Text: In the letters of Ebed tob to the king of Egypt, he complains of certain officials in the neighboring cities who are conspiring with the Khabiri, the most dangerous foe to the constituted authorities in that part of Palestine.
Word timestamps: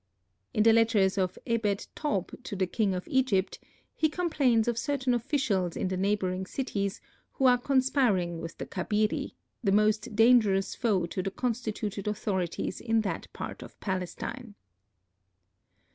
In 0.51 0.63
the 0.63 0.73
letters 0.73 1.15
of 1.15 1.37
Ebed 1.45 1.85
tob 1.93 2.31
to 2.45 2.55
the 2.55 2.65
king 2.65 2.95
of 2.95 3.07
Egypt, 3.07 3.59
he 3.95 4.09
complains 4.09 4.67
of 4.67 4.79
certain 4.79 5.13
officials 5.13 5.77
in 5.77 5.89
the 5.89 5.95
neighboring 5.95 6.47
cities 6.47 7.01
who 7.33 7.45
are 7.45 7.59
conspiring 7.59 8.41
with 8.41 8.57
the 8.57 8.65
Khabiri, 8.65 9.33
the 9.63 9.71
most 9.71 10.15
dangerous 10.15 10.73
foe 10.73 11.05
to 11.05 11.21
the 11.21 11.29
constituted 11.29 12.07
authorities 12.07 12.81
in 12.81 13.01
that 13.01 13.31
part 13.31 13.61
of 13.61 13.79
Palestine. 13.79 14.55